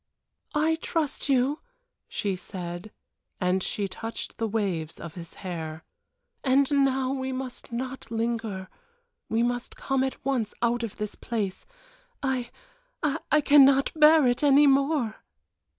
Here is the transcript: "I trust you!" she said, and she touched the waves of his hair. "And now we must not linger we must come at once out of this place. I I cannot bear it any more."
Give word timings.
"I 0.55 0.77
trust 0.77 1.29
you!" 1.29 1.59
she 2.07 2.35
said, 2.35 2.91
and 3.39 3.61
she 3.61 3.87
touched 3.87 4.39
the 4.39 4.47
waves 4.47 4.99
of 4.99 5.13
his 5.13 5.35
hair. 5.45 5.83
"And 6.43 6.71
now 6.71 7.13
we 7.13 7.31
must 7.31 7.71
not 7.71 8.09
linger 8.09 8.67
we 9.29 9.43
must 9.43 9.75
come 9.75 10.03
at 10.03 10.25
once 10.25 10.55
out 10.59 10.81
of 10.81 10.97
this 10.97 11.13
place. 11.13 11.67
I 12.23 12.49
I 13.03 13.41
cannot 13.41 13.91
bear 13.95 14.25
it 14.25 14.41
any 14.41 14.65
more." 14.65 15.17